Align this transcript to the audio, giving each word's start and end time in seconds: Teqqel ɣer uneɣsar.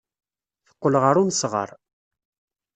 Teqqel 0.67 0.95
ɣer 1.03 1.15
uneɣsar. 1.21 1.69